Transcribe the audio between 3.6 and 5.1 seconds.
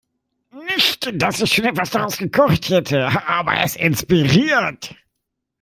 es inspiriert.